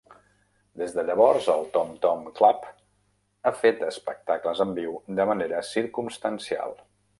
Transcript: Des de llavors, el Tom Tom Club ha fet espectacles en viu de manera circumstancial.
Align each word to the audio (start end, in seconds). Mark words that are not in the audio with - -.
Des 0.81 0.93
de 0.99 1.03
llavors, 1.09 1.49
el 1.55 1.61
Tom 1.75 1.91
Tom 2.05 2.23
Club 2.39 2.65
ha 3.43 3.53
fet 3.59 3.85
espectacles 3.91 4.65
en 4.67 4.75
viu 4.81 4.99
de 5.23 5.31
manera 5.35 5.63
circumstancial. 5.75 6.79